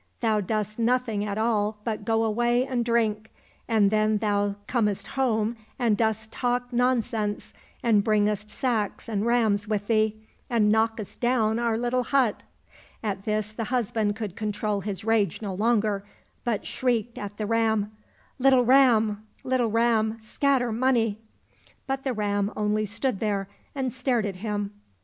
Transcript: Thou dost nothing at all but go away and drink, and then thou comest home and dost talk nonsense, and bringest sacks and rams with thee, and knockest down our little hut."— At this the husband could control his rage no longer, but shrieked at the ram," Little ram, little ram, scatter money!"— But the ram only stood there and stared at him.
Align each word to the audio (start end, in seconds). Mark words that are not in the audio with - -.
Thou 0.19 0.41
dost 0.41 0.79
nothing 0.79 1.23
at 1.25 1.37
all 1.37 1.77
but 1.83 2.05
go 2.05 2.23
away 2.23 2.65
and 2.65 2.83
drink, 2.83 3.29
and 3.67 3.91
then 3.91 4.17
thou 4.17 4.55
comest 4.65 5.05
home 5.09 5.55
and 5.77 5.95
dost 5.95 6.31
talk 6.31 6.73
nonsense, 6.73 7.53
and 7.83 8.03
bringest 8.03 8.49
sacks 8.49 9.07
and 9.07 9.27
rams 9.27 9.67
with 9.67 9.85
thee, 9.85 10.15
and 10.49 10.71
knockest 10.71 11.19
down 11.19 11.59
our 11.59 11.77
little 11.77 12.01
hut."— 12.01 12.41
At 13.03 13.25
this 13.25 13.51
the 13.51 13.65
husband 13.65 14.15
could 14.15 14.35
control 14.35 14.81
his 14.81 15.03
rage 15.05 15.39
no 15.39 15.53
longer, 15.53 16.03
but 16.43 16.65
shrieked 16.65 17.19
at 17.19 17.37
the 17.37 17.45
ram," 17.45 17.91
Little 18.39 18.65
ram, 18.65 19.21
little 19.43 19.69
ram, 19.69 20.17
scatter 20.19 20.71
money!"— 20.71 21.19
But 21.85 22.03
the 22.05 22.13
ram 22.13 22.51
only 22.57 22.87
stood 22.87 23.19
there 23.19 23.49
and 23.75 23.93
stared 23.93 24.25
at 24.25 24.37
him. 24.37 24.71